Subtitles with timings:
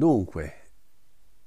[0.00, 0.54] Dunque,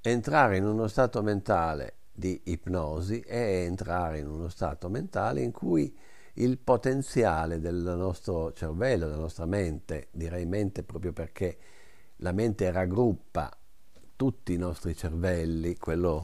[0.02, 5.98] entrare in uno stato mentale di ipnosi è entrare in uno stato mentale in cui
[6.34, 11.58] il potenziale del nostro cervello, della nostra mente, direi mente proprio perché
[12.18, 13.58] la mente raggruppa
[14.16, 16.24] tutti i nostri cervelli, quello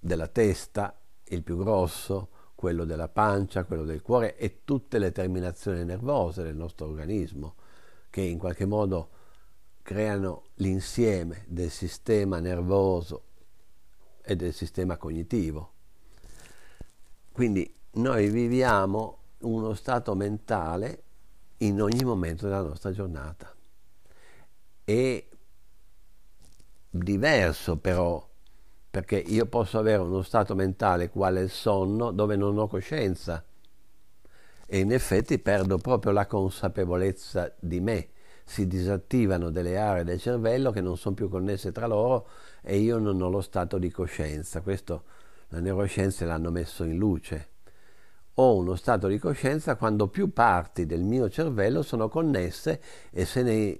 [0.00, 5.84] della testa, il più grosso, quello della pancia, quello del cuore e tutte le terminazioni
[5.84, 7.56] nervose del nostro organismo,
[8.08, 9.16] che in qualche modo
[9.88, 13.22] creano l'insieme del sistema nervoso
[14.20, 15.72] e del sistema cognitivo.
[17.32, 21.04] Quindi noi viviamo uno stato mentale
[21.58, 23.50] in ogni momento della nostra giornata.
[24.84, 25.26] È
[26.90, 28.28] diverso però
[28.90, 33.42] perché io posso avere uno stato mentale quale il sonno dove non ho coscienza
[34.66, 38.08] e in effetti perdo proprio la consapevolezza di me,
[38.48, 42.28] si disattivano delle aree del cervello che non sono più connesse tra loro
[42.62, 44.62] e io non ho lo stato di coscienza.
[44.62, 45.04] Questo
[45.48, 47.48] le neuroscienze l'hanno messo in luce.
[48.34, 53.42] Ho uno stato di coscienza quando più parti del mio cervello sono connesse e se
[53.42, 53.76] ne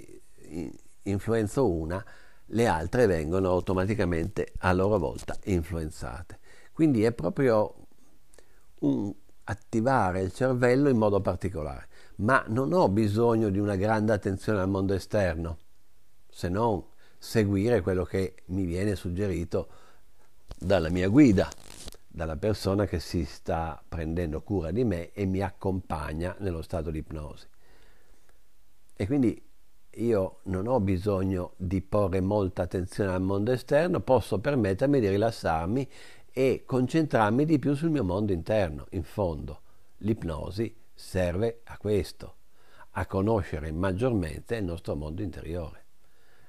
[1.04, 2.04] influenzo una,
[2.44, 6.40] le altre vengono automaticamente a loro volta influenzate.
[6.72, 7.74] Quindi è proprio
[8.80, 11.88] un attivare il cervello in modo particolare,
[12.18, 15.58] ma non ho bisogno di una grande attenzione al mondo esterno,
[16.28, 16.84] se non
[17.16, 19.68] seguire quello che mi viene suggerito
[20.58, 21.48] dalla mia guida,
[22.06, 26.98] dalla persona che si sta prendendo cura di me e mi accompagna nello stato di
[26.98, 27.46] ipnosi.
[28.96, 29.40] E quindi
[29.90, 35.88] io non ho bisogno di porre molta attenzione al mondo esterno, posso permettermi di rilassarmi
[36.32, 38.86] e concentrarmi di più sul mio mondo interno.
[38.90, 39.60] In fondo,
[39.98, 42.34] l'ipnosi serve a questo,
[42.92, 45.84] a conoscere maggiormente il nostro mondo interiore.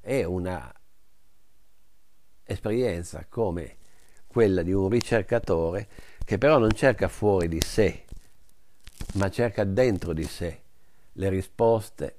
[0.02, 0.74] È una
[2.44, 3.78] esperienza come
[4.26, 5.88] quella di un ricercatore
[6.26, 8.06] che però non cerca fuori di sé,
[9.14, 10.62] ma cerca dentro di sé
[11.14, 12.18] le risposte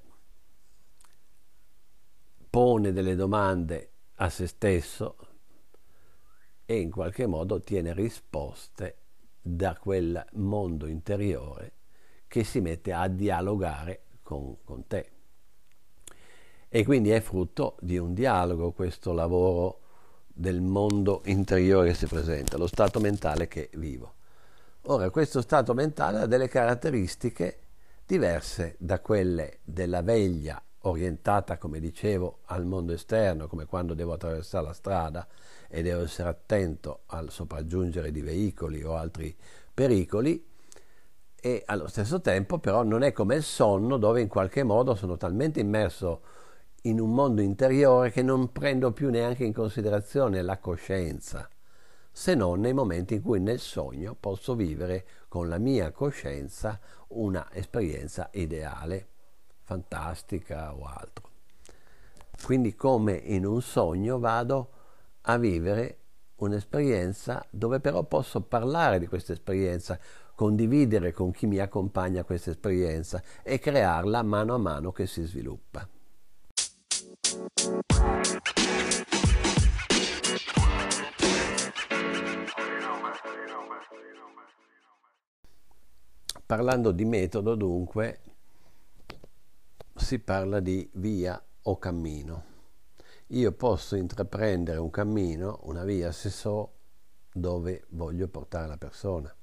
[2.49, 5.17] pone delle domande a se stesso
[6.65, 8.99] e in qualche modo ottiene risposte
[9.43, 11.79] da quel mondo interiore
[12.31, 15.11] che si mette a dialogare con, con te.
[16.69, 19.81] E quindi è frutto di un dialogo questo lavoro
[20.29, 24.15] del mondo interiore che si presenta, lo stato mentale che vivo.
[24.83, 27.63] Ora, questo stato mentale ha delle caratteristiche
[28.07, 34.67] diverse da quelle della veglia orientata, come dicevo, al mondo esterno, come quando devo attraversare
[34.67, 35.27] la strada
[35.69, 39.37] e devo essere attento al sopraggiungere di veicoli o altri
[39.75, 40.50] pericoli,
[41.41, 45.17] e allo stesso tempo però non è come il sonno dove in qualche modo sono
[45.17, 46.23] talmente immerso
[46.83, 51.49] in un mondo interiore che non prendo più neanche in considerazione la coscienza,
[52.11, 56.79] se non nei momenti in cui nel sogno posso vivere con la mia coscienza
[57.09, 59.09] una esperienza ideale
[59.63, 61.29] fantastica o altro.
[62.43, 64.71] Quindi come in un sogno vado
[65.23, 65.99] a vivere
[66.37, 69.99] un'esperienza dove però posso parlare di questa esperienza,
[70.41, 75.87] condividere con chi mi accompagna questa esperienza e crearla mano a mano che si sviluppa.
[86.47, 88.21] Parlando di metodo, dunque,
[89.95, 92.45] si parla di via o cammino.
[93.27, 96.73] Io posso intraprendere un cammino, una via, se so
[97.31, 99.35] dove voglio portare la persona.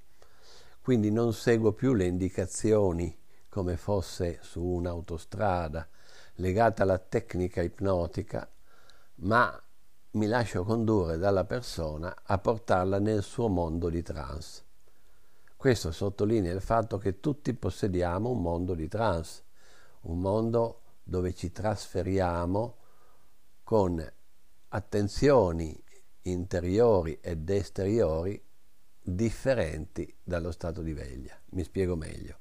[0.87, 3.13] Quindi non seguo più le indicazioni
[3.49, 5.85] come fosse su un'autostrada
[6.35, 8.49] legata alla tecnica ipnotica,
[9.15, 9.61] ma
[10.11, 14.63] mi lascio condurre dalla persona a portarla nel suo mondo di trance.
[15.57, 19.43] Questo sottolinea il fatto che tutti possediamo un mondo di trance
[20.03, 22.77] un mondo dove ci trasferiamo
[23.61, 24.09] con
[24.69, 25.83] attenzioni
[26.21, 28.41] interiori ed esteriori
[29.09, 31.39] differenti dallo stato di veglia.
[31.51, 32.39] Mi spiego meglio.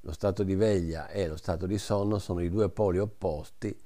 [0.00, 3.78] Lo stato di veglia e lo stato di sonno sono i due poli opposti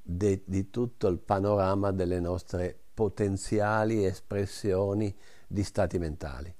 [0.00, 5.14] de, di tutto il panorama delle nostre potenziali espressioni
[5.48, 6.54] di stati mentali.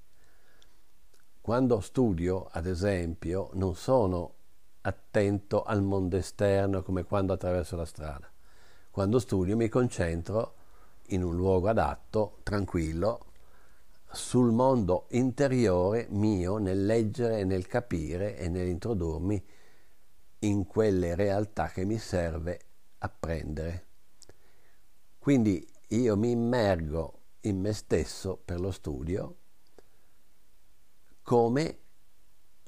[1.40, 4.34] Quando studio, ad esempio, non sono
[4.80, 8.28] attento al mondo esterno come quando attraverso la strada.
[8.90, 10.54] Quando studio mi concentro
[11.08, 13.29] in un luogo adatto, tranquillo,
[14.12, 19.44] sul mondo interiore mio nel leggere e nel capire e nell'introdurmi
[20.40, 22.60] in quelle realtà che mi serve
[22.98, 23.86] apprendere.
[25.18, 29.36] Quindi io mi immergo in me stesso per lo studio
[31.22, 31.78] come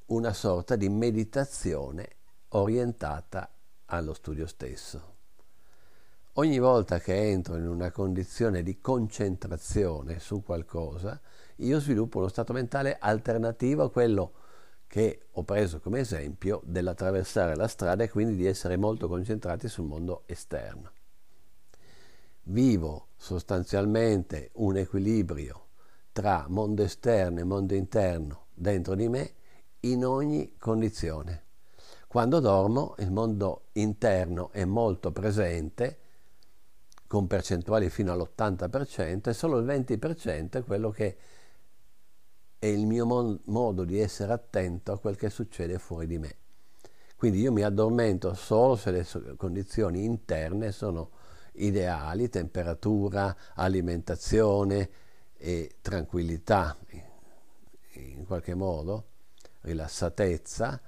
[0.07, 2.09] una sorta di meditazione
[2.49, 3.51] orientata
[3.87, 5.17] allo studio stesso.
[6.37, 11.21] Ogni volta che entro in una condizione di concentrazione su qualcosa,
[11.57, 14.33] io sviluppo uno stato mentale alternativo a quello
[14.87, 19.85] che ho preso come esempio dell'attraversare la strada e quindi di essere molto concentrati sul
[19.85, 20.93] mondo esterno.
[22.45, 25.67] Vivo sostanzialmente un equilibrio
[26.13, 29.35] tra mondo esterno e mondo interno dentro di me
[29.81, 31.43] in ogni condizione.
[32.07, 35.99] Quando dormo il mondo interno è molto presente,
[37.13, 41.17] con percentuali fino all'80%, e solo il 20% è quello che
[42.59, 46.37] è il mio mon- modo di essere attento a quel che succede fuori di me.
[47.15, 51.11] Quindi io mi addormento solo se le condizioni interne sono
[51.57, 54.89] ideali, temperatura, alimentazione
[55.37, 56.79] e tranquillità
[57.91, 59.09] in qualche modo,
[59.61, 60.81] rilassatezza,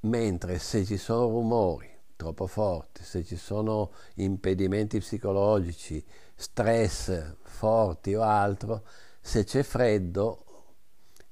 [0.00, 6.04] mentre se ci sono rumori troppo forti, se ci sono impedimenti psicologici,
[6.34, 8.82] stress forti o altro,
[9.20, 10.44] se c'è freddo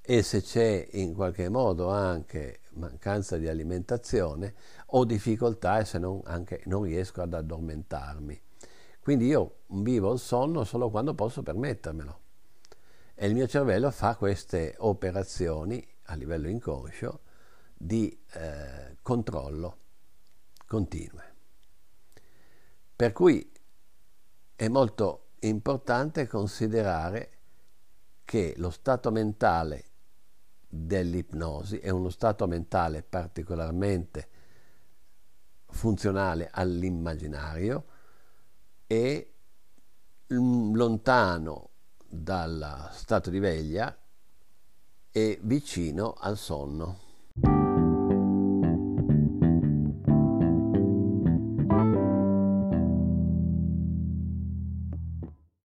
[0.01, 4.55] e se c'è in qualche modo anche mancanza di alimentazione
[4.91, 8.41] ho difficoltà e se non, anche non riesco ad addormentarmi.
[9.01, 12.21] Quindi io vivo il sonno solo quando posso permettermelo.
[13.13, 17.21] E il mio cervello fa queste operazioni a livello inconscio
[17.75, 19.79] di eh, controllo
[20.67, 21.35] continue.
[22.95, 23.53] Per cui
[24.55, 27.31] è molto importante considerare
[28.25, 29.85] che lo stato mentale
[30.67, 34.29] dell'ipnosi è uno stato mentale particolarmente
[35.69, 37.85] funzionale all'immaginario
[38.87, 39.35] e
[40.29, 41.71] lontano
[42.09, 43.97] dal stato di veglia
[45.11, 47.06] e vicino al sonno.